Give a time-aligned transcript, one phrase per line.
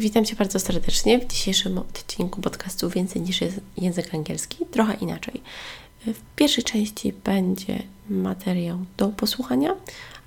[0.00, 3.40] witam Cię bardzo serdecznie w dzisiejszym odcinku podcastu Więcej niż
[3.76, 5.42] język angielski, trochę inaczej.
[6.06, 9.74] W pierwszej części będzie materiał do posłuchania,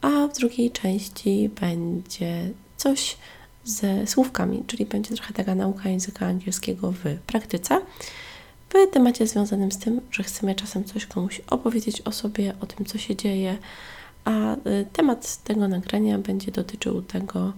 [0.00, 3.16] a w drugiej części będzie coś
[3.64, 7.80] ze słówkami, czyli będzie trochę taka nauka języka angielskiego w praktyce.
[8.68, 12.86] W temacie związanym z tym, że chcemy czasem coś komuś opowiedzieć o sobie, o tym,
[12.86, 13.58] co się dzieje,
[14.24, 17.52] a y, temat tego nagrania będzie dotyczył tego,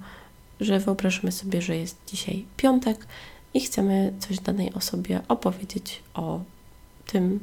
[0.61, 3.07] że wyobrażamy sobie, że jest dzisiaj piątek
[3.55, 6.41] i chcemy coś danej osobie opowiedzieć o
[7.07, 7.41] tym,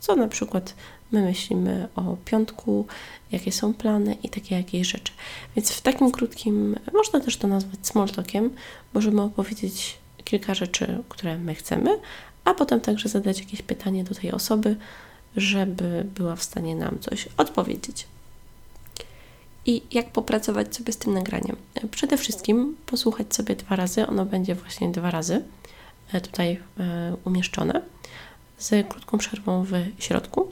[0.00, 0.74] co na przykład
[1.12, 2.86] my myślimy o piątku,
[3.32, 5.12] jakie są plany i takie jakieś rzeczy.
[5.56, 8.50] Więc w takim krótkim, można też to nazwać small talkiem,
[8.94, 11.98] możemy opowiedzieć kilka rzeczy, które my chcemy,
[12.44, 14.76] a potem także zadać jakieś pytanie do tej osoby,
[15.36, 18.06] żeby była w stanie nam coś odpowiedzieć
[19.68, 21.56] i jak popracować sobie z tym nagraniem.
[21.90, 25.42] Przede wszystkim posłuchać sobie dwa razy, ono będzie właśnie dwa razy
[26.12, 27.82] e, tutaj e, umieszczone
[28.58, 30.48] z krótką przerwą w środku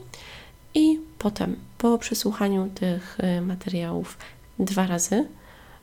[0.73, 4.17] i potem po przesłuchaniu tych e, materiałów
[4.59, 5.27] dwa razy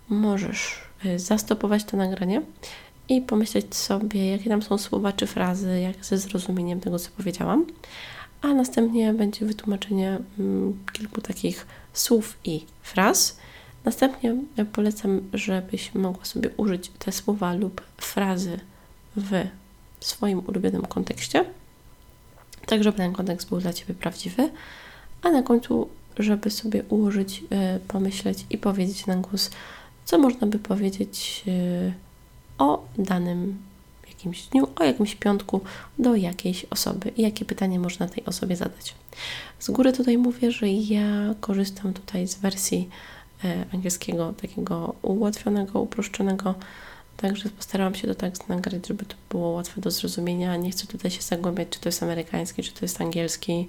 [0.09, 0.81] możesz
[1.17, 2.43] zastopować to nagranie
[3.09, 7.67] i pomyśleć sobie, jakie tam są słowa czy frazy, jak ze zrozumieniem tego, co powiedziałam,
[8.45, 13.39] a następnie będzie wytłumaczenie mm, kilku takich słów i fraz.
[13.85, 14.37] Następnie
[14.73, 18.61] polecam, żebyś mogła sobie użyć te słowa lub frazy
[19.17, 19.47] w
[20.01, 21.45] swoim ulubionym kontekście,
[22.67, 24.51] tak żeby ten kontekst był dla Ciebie prawdziwy,
[25.23, 29.51] a na końcu, żeby sobie ułożyć, e, pomyśleć i powiedzieć na głos,
[30.05, 31.93] co można by powiedzieć e,
[32.59, 33.59] o danym
[34.25, 35.61] jakimś dniu, o jakimś piątku
[35.99, 38.95] do jakiejś osoby i jakie pytanie można tej osobie zadać.
[39.59, 42.89] Z góry tutaj mówię, że ja korzystam tutaj z wersji
[43.45, 46.55] e, angielskiego, takiego ułatwionego, uproszczonego,
[47.17, 50.57] także postarałam się to tak nagrać, żeby to było łatwe do zrozumienia.
[50.57, 53.69] Nie chcę tutaj się zagłębiać, czy to jest amerykański, czy to jest angielski,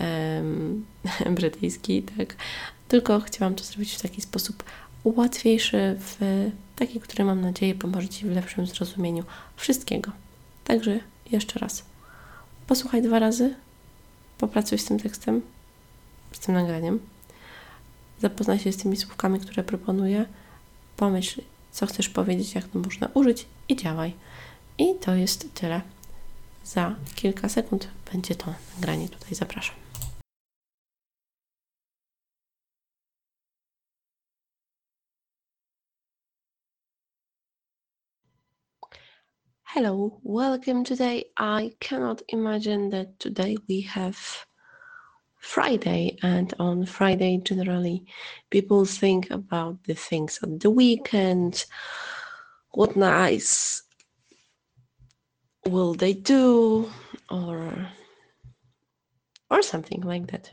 [1.36, 2.36] brytyjski, tak.
[2.88, 4.64] Tylko chciałam to zrobić w taki sposób
[5.04, 6.50] łatwiejszy, w
[6.86, 9.24] taki, który mam nadzieję pomoże Ci w lepszym zrozumieniu
[9.56, 10.10] wszystkiego.
[10.64, 11.00] Także
[11.30, 11.84] jeszcze raz.
[12.66, 13.54] Posłuchaj dwa razy,
[14.38, 15.42] popracuj z tym tekstem,
[16.32, 17.00] z tym nagraniem.
[18.20, 20.26] Zapoznaj się z tymi słówkami, które proponuję.
[20.96, 21.40] Pomyśl,
[21.72, 24.14] co chcesz powiedzieć, jak to można użyć i działaj.
[24.78, 25.80] I to jest tyle.
[26.64, 29.34] Za kilka sekund będzie to nagranie tutaj.
[29.34, 29.81] Zapraszam.
[39.74, 41.24] Hello, welcome today.
[41.38, 44.44] I cannot imagine that today we have
[45.38, 48.04] Friday, and on Friday, generally,
[48.50, 51.64] people think about the things of the weekend.
[52.72, 53.82] What nice
[55.64, 56.92] will they do,
[57.30, 57.88] or
[59.50, 60.52] or something like that.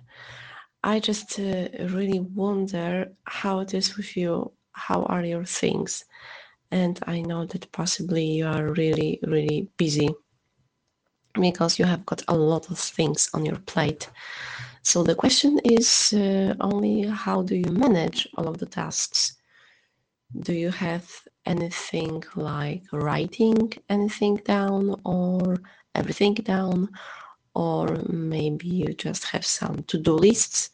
[0.81, 4.53] I just uh, really wonder how it is with you.
[4.71, 6.05] How are your things?
[6.71, 10.09] And I know that possibly you are really, really busy
[11.33, 14.09] because you have got a lot of things on your plate.
[14.83, 19.37] So the question is uh, only how do you manage all of the tasks?
[20.41, 21.09] Do you have
[21.45, 25.57] anything like writing anything down or
[25.95, 26.89] everything down?
[27.55, 30.69] Or maybe you just have some to do lists?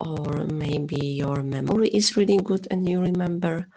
[0.00, 3.68] Or maybe your memory is really good and you remember?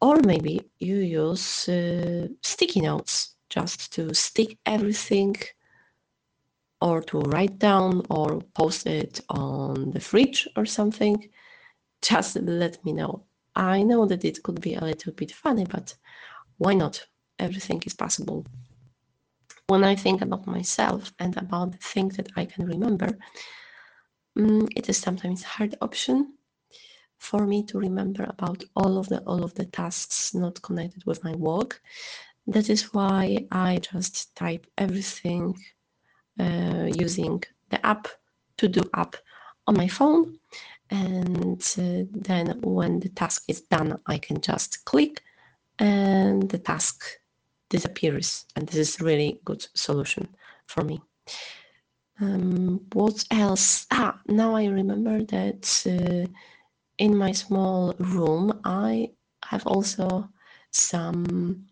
[0.00, 5.34] Or maybe you use uh, sticky notes just to stick everything
[6.80, 11.28] or to write down or post it on the fridge or something.
[12.02, 13.24] Just let me know.
[13.56, 15.94] I know that it could be a little bit funny but
[16.58, 17.04] why not?
[17.38, 18.44] Everything is possible.
[19.68, 23.08] When i think about myself and about the things that i can remember
[24.38, 26.37] um, it is sometimes hard option
[27.18, 31.22] for me to remember about all of the all of the tasks not connected with
[31.24, 31.82] my work.
[32.46, 35.54] That is why I just type everything
[36.40, 38.08] uh, using the app
[38.56, 39.16] to do app
[39.66, 40.38] on my phone.
[40.90, 45.22] And uh, then when the task is done I can just click
[45.78, 47.04] and the task
[47.68, 48.46] disappears.
[48.56, 50.28] And this is really good solution
[50.66, 51.02] for me.
[52.20, 53.86] Um, what else?
[53.90, 56.26] Ah now I remember that uh,
[56.98, 59.12] in my small room, I
[59.44, 60.28] have also
[60.72, 61.66] some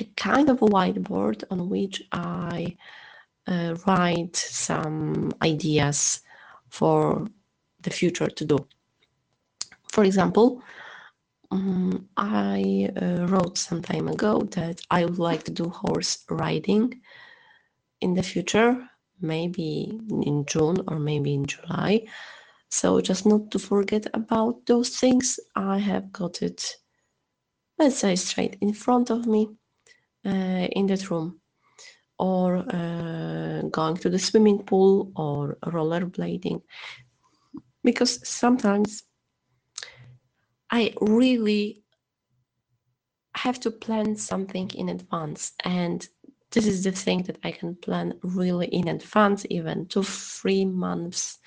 [0.00, 2.76] a kind of a whiteboard on which I
[3.46, 6.20] uh, write some ideas
[6.68, 7.26] for
[7.80, 8.58] the future to do.
[9.92, 10.62] For example,
[11.50, 17.00] Um, I uh, wrote some time ago that I would like to do horse riding
[18.00, 18.76] in the future,
[19.20, 22.04] maybe in June or maybe in July.
[22.70, 25.40] So just not to forget about those things.
[25.56, 26.76] I have got it,
[27.78, 29.48] let's say, straight in front of me
[30.26, 31.40] uh, in that room,
[32.18, 36.60] or uh, going to the swimming pool or rollerblading,
[37.82, 39.02] because sometimes
[40.70, 41.82] I really
[43.34, 45.52] have to plan something in advance.
[45.64, 46.06] And
[46.50, 51.38] this is the thing that I can plan really in advance, even two, three months,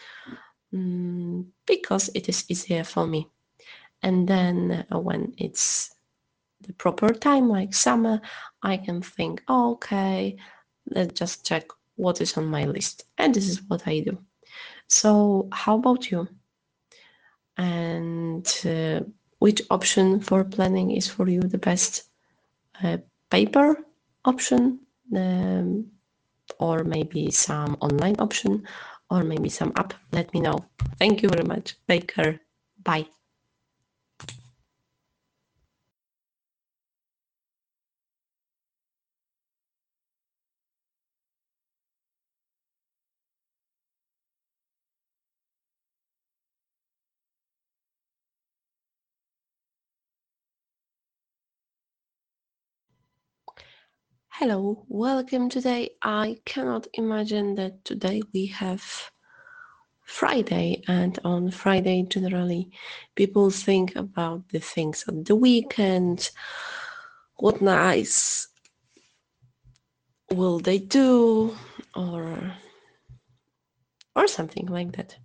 [0.73, 3.27] um, because it is easier for me.
[4.03, 5.93] And then uh, when it's
[6.61, 8.21] the proper time, like summer,
[8.63, 10.37] I can think, oh, okay,
[10.89, 11.65] let's just check
[11.95, 13.05] what is on my list.
[13.17, 14.17] And this is what I do.
[14.87, 16.27] So, how about you?
[17.57, 19.01] And uh,
[19.39, 22.03] which option for planning is for you the best?
[22.83, 22.97] Uh,
[23.29, 23.77] paper
[24.25, 24.79] option
[25.15, 25.85] um,
[26.59, 28.63] or maybe some online option
[29.11, 30.65] or maybe some app, let me know.
[30.97, 31.75] Thank you very much.
[31.87, 32.39] Take care.
[32.83, 33.07] Bye.
[54.35, 55.91] Hello, welcome today.
[56.01, 58.81] I cannot imagine that today we have
[60.05, 62.71] Friday, and on Friday, generally,
[63.15, 66.31] people think about the things of the weekend.
[67.35, 68.47] What nice
[70.31, 71.55] will they do,
[71.93, 72.55] or
[74.15, 75.17] or something like that.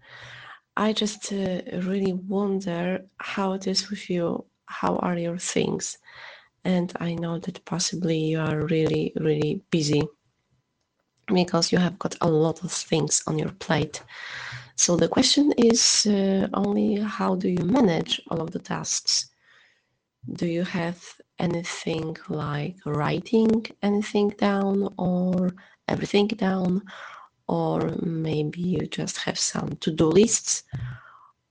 [0.77, 4.45] I just uh, really wonder how it is with you.
[4.67, 5.97] How are your things?
[6.67, 10.03] And I know that possibly you are really, really busy
[11.33, 14.03] because you have got a lot of things on your plate.
[14.75, 19.31] So the question is uh, only how do you manage all of the tasks?
[20.33, 20.99] Do you have
[21.39, 25.55] anything like writing anything down or
[25.87, 26.83] everything down?
[27.47, 30.65] Or maybe you just have some to do lists?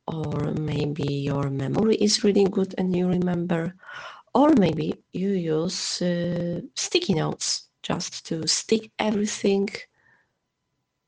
[0.08, 3.76] Or maybe your memory is really good and you remember?
[4.36, 9.70] Or maybe you use uh, sticky notes just to stick everything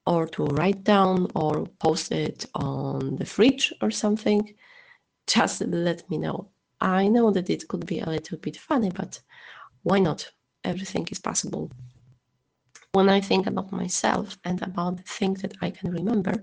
[0.06, 4.56] or to write down or post it on the fridge or something.
[5.28, 6.48] Just let me know.
[6.80, 9.20] I know that it could be a little bit funny, but
[9.84, 10.32] why not?
[10.64, 11.70] Everything is possible.
[12.94, 16.34] When I think about myself and about the things that I can remember,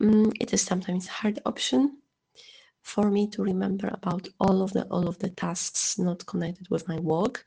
[0.00, 1.98] um, it is sometimes a hard option
[2.86, 6.86] for me to remember about all of the all of the tasks not connected with
[6.86, 7.44] my work.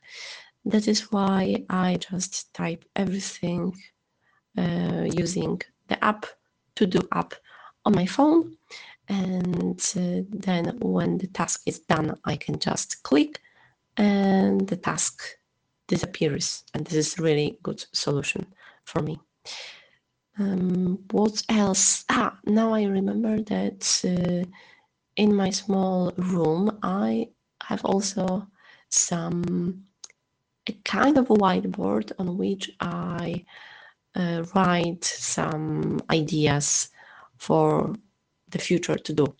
[0.66, 3.74] That is why I just type everything
[4.58, 6.26] uh, using the app
[6.76, 7.32] to do app
[7.86, 8.56] on my phone.
[9.08, 13.40] And uh, then when the task is done I can just click
[13.96, 15.22] and the task
[15.88, 16.64] disappears.
[16.74, 18.46] And this is really good solution
[18.84, 19.18] for me.
[20.38, 22.04] Um, what else?
[22.10, 24.44] Ah now I remember that uh,
[25.16, 27.28] in my small room, I
[27.62, 28.46] have also
[28.88, 29.84] some
[30.66, 33.44] a kind of a whiteboard on which I
[34.14, 36.90] uh, write some ideas
[37.36, 37.94] for
[38.50, 39.34] the future to do.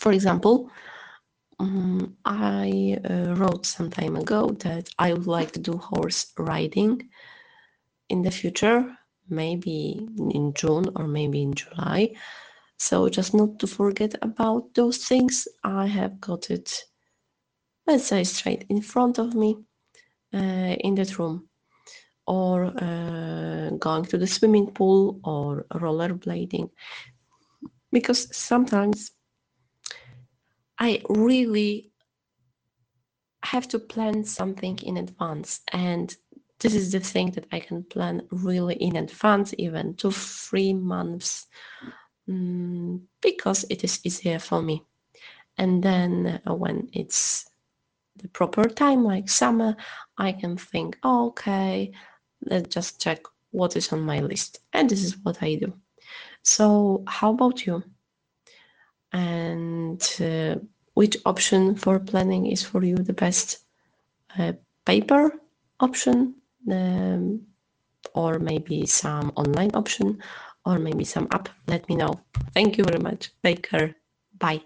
[0.00, 0.70] For example,
[1.58, 7.10] um, I uh, wrote some time ago that I would like to do horse riding
[8.08, 8.96] in the future,
[9.28, 12.14] maybe in June or maybe in July.
[12.80, 15.46] So just not to forget about those things.
[15.62, 16.82] I have got it,
[17.86, 19.58] let's say, straight in front of me
[20.32, 21.50] uh, in that room,
[22.26, 26.70] or uh, going to the swimming pool or rollerblading,
[27.92, 29.10] because sometimes
[30.78, 31.92] I really
[33.44, 35.60] have to plan something in advance.
[35.70, 36.16] And
[36.60, 41.46] this is the thing that I can plan really in advance, even two, three months
[42.30, 44.84] um, because it is easier for me.
[45.58, 47.50] And then uh, when it's
[48.16, 49.76] the proper time, like summer,
[50.16, 51.92] I can think, oh, okay,
[52.46, 53.20] let's just check
[53.50, 54.60] what is on my list.
[54.72, 55.72] And this is what I do.
[56.42, 57.82] So, how about you?
[59.12, 60.56] And uh,
[60.94, 63.58] which option for planning is for you the best?
[64.38, 64.52] Uh,
[64.84, 65.32] paper
[65.80, 66.34] option,
[66.70, 67.42] um,
[68.14, 70.22] or maybe some online option,
[70.70, 72.20] or maybe some app, let me know.
[72.54, 73.30] Thank you very much.
[73.42, 73.94] Take care.
[74.38, 74.60] Bye.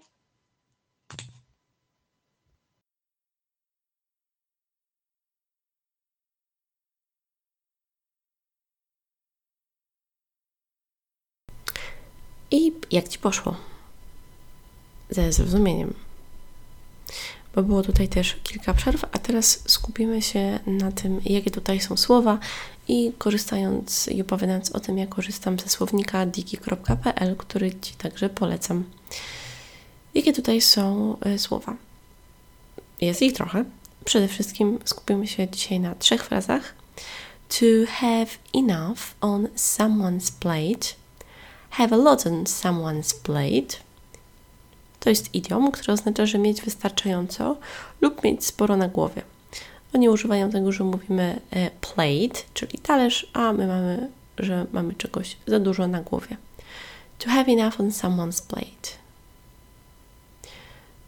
[12.51, 13.55] I jak ci poszło?
[15.09, 15.93] Ze zrozumieniem.
[17.55, 21.97] Bo było tutaj też kilka przerw, a teraz skupimy się na tym, jakie tutaj są
[21.97, 22.39] słowa
[22.87, 28.83] i korzystając i opowiadając o tym, jak korzystam ze słownika diki.pl, który Ci także polecam.
[30.13, 31.75] Jakie tutaj są y, słowa?
[33.01, 33.65] Jest ich trochę.
[34.05, 36.75] Przede wszystkim skupimy się dzisiaj na trzech frazach.
[37.49, 40.95] To have enough on someone's plate.
[41.69, 43.77] Have a lot on someone's plate.
[45.05, 47.57] To jest idiom, który oznacza, że mieć wystarczająco
[48.01, 49.21] lub mieć sporo na głowie.
[49.93, 55.37] Oni używają tego, że mówimy e, plate, czyli talerz, a my mamy, że mamy czegoś
[55.47, 56.37] za dużo na głowie.
[57.19, 58.89] To have enough on someone's plate.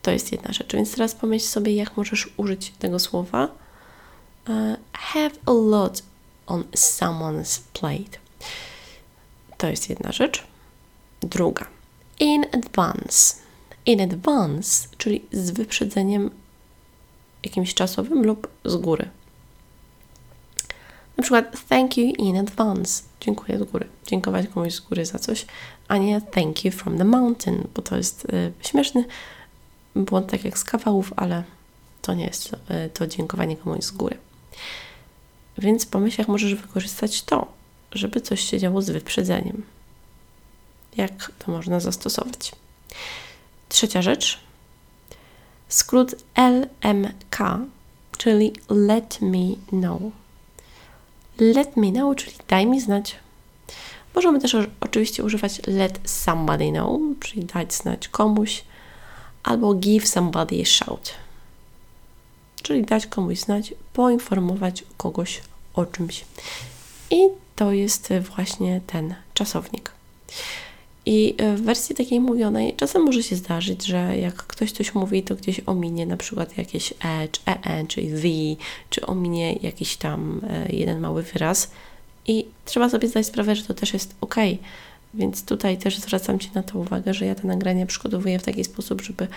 [0.01, 0.73] To jest jedna rzecz.
[0.73, 3.47] Więc teraz pomyśl sobie, jak możesz użyć tego słowa.
[4.47, 4.55] Uh,
[4.93, 6.03] have a lot
[6.47, 8.19] on someone's plate.
[9.57, 10.43] To jest jedna rzecz.
[11.21, 11.65] Druga.
[12.19, 13.46] In advance.
[13.87, 16.31] In advance, czyli z wyprzedzeniem
[17.43, 19.09] jakimś czasowym lub z góry.
[21.17, 23.03] Na przykład thank you in advance.
[23.21, 23.87] Dziękuję z góry.
[24.07, 25.45] Dziękować komuś z góry za coś,
[25.87, 29.05] a nie thank you from the mountain, bo to jest y, śmieszny
[29.95, 31.43] błąd tak jak z kawałów, ale
[32.01, 34.17] to nie jest y, to dziękowanie komuś z góry.
[35.57, 37.47] Więc pomyśl, jak możesz wykorzystać to,
[37.91, 39.63] żeby coś się działo z wyprzedzeniem.
[40.97, 42.51] Jak to można zastosować?
[43.69, 44.39] Trzecia rzecz.
[45.69, 47.37] Skrót LMK,
[48.17, 50.01] czyli let me know.
[51.39, 53.15] Let me know, czyli daj mi znać.
[54.15, 58.63] Możemy też oczywiście używać let somebody know, czyli dać znać komuś,
[59.43, 61.13] albo give somebody a shout,
[62.63, 65.41] czyli dać komuś znać, poinformować kogoś
[65.73, 66.25] o czymś.
[67.11, 67.17] I
[67.55, 69.91] to jest właśnie ten czasownik.
[71.09, 75.35] I w wersji takiej mówionej czasem może się zdarzyć, że jak ktoś coś mówi, to
[75.35, 80.75] gdzieś ominie na przykład jakieś e, czy en, czy the, czy ominie jakiś tam e,
[80.75, 81.71] jeden mały wyraz.
[82.25, 84.35] I trzeba sobie zdać sprawę, że to też jest ok.
[85.13, 88.63] Więc tutaj też zwracam Ci na to uwagę, że ja te nagrania przygotowuję w taki
[88.63, 89.27] sposób, żeby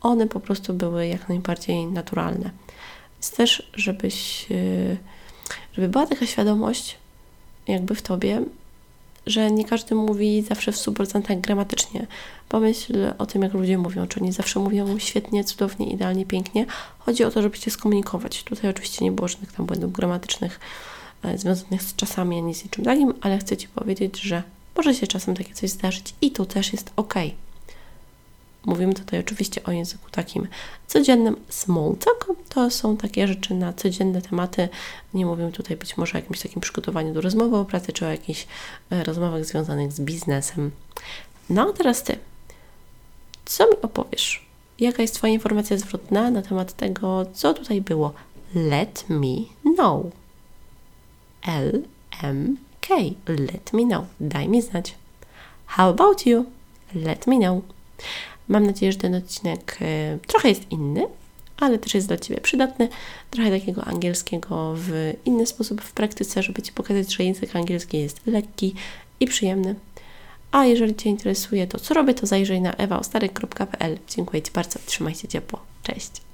[0.00, 2.50] one po prostu były jak najbardziej naturalne.
[3.14, 4.96] Więc też, żebyś, e,
[5.72, 6.96] żeby była taka świadomość
[7.68, 8.42] jakby w Tobie,
[9.26, 12.06] że nie każdy mówi zawsze w 100% gramatycznie.
[12.48, 14.06] Pomyśl o tym, jak ludzie mówią.
[14.06, 16.66] Czy oni zawsze mówią świetnie, cudownie, idealnie, pięknie.
[16.98, 18.44] Chodzi o to, żeby się skomunikować.
[18.44, 20.60] Tutaj oczywiście nie było żadnych tam błędów gramatycznych
[21.22, 24.42] e, związanych z czasami, ani z niczym takim, ale chcę Ci powiedzieć, że
[24.76, 27.14] może się czasem takie coś zdarzyć i to też jest ok.
[28.66, 30.48] Mówimy tutaj oczywiście o języku takim
[30.86, 31.36] codziennym.
[31.48, 34.68] Small talk to są takie rzeczy na codzienne tematy.
[35.14, 38.08] Nie mówimy tutaj być może o jakimś takim przygotowaniu do rozmowy o pracy, czy o
[38.08, 38.46] jakichś
[38.90, 40.70] e, rozmowach związanych z biznesem.
[41.50, 42.18] No a teraz Ty.
[43.44, 44.46] Co mi opowiesz?
[44.78, 48.12] Jaka jest Twoja informacja zwrotna na temat tego, co tutaj było?
[48.54, 49.36] Let me
[49.76, 50.06] know.
[51.46, 51.82] L
[52.22, 52.94] M K.
[53.26, 54.04] Let me know.
[54.20, 54.94] Daj mi znać.
[55.66, 56.44] How about you?
[56.94, 57.62] Let me know.
[58.48, 61.06] Mam nadzieję, że ten odcinek e, trochę jest inny,
[61.56, 62.88] ale też jest dla Ciebie przydatny.
[63.30, 68.26] Trochę takiego angielskiego w inny sposób w praktyce, żeby Ci pokazać, że język angielski jest
[68.26, 68.74] lekki
[69.20, 69.74] i przyjemny.
[70.52, 73.98] A jeżeli Cię interesuje to, co robię, to zajrzyj na ewaostary.pl.
[74.08, 75.60] Dziękuję Ci bardzo, trzymaj się ciepło.
[75.82, 76.27] Cześć!